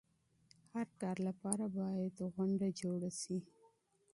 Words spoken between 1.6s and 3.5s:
باید پروګرام جوړ شي.